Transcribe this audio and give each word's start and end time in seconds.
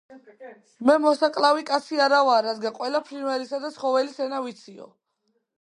-მე 0.89 0.95
მოსაკლავი 1.03 1.67
კაცი 1.67 2.01
არა 2.07 2.23
ვარ, 2.29 2.43
რადგან 2.49 2.75
ყველა 2.81 3.05
ფრინველისა 3.11 3.63
და 3.67 3.73
ცხოველის 3.79 4.21
ენა 4.29 4.45
ვიციო. 4.49 4.93